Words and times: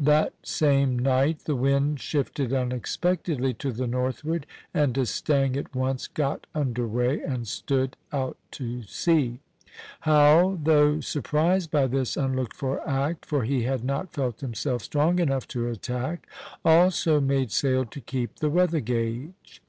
That 0.00 0.32
same 0.42 0.98
night 0.98 1.40
the 1.40 1.54
wind 1.54 2.00
shifted 2.00 2.50
unexpectedly 2.50 3.52
to 3.52 3.70
the 3.72 3.86
northward, 3.86 4.46
and 4.72 4.94
D'Estaing 4.94 5.54
at 5.58 5.74
once 5.76 6.06
got 6.06 6.46
under 6.54 6.88
way 6.88 7.20
and 7.20 7.46
stood 7.46 7.98
out 8.10 8.38
to 8.52 8.84
sea. 8.84 9.40
Howe, 10.00 10.58
though 10.62 11.00
surprised 11.00 11.70
by 11.70 11.88
this 11.88 12.16
unlooked 12.16 12.56
for 12.56 12.80
act, 12.88 13.26
for 13.26 13.44
he 13.44 13.64
had 13.64 13.84
not 13.84 14.14
felt 14.14 14.40
himself 14.40 14.80
strong 14.82 15.18
enough 15.18 15.46
to 15.48 15.68
attack, 15.68 16.26
also 16.64 17.20
made 17.20 17.50
sail 17.50 17.84
to 17.84 18.00
keep 18.00 18.36
the 18.36 18.48
weather 18.48 18.80
gage. 18.80 19.60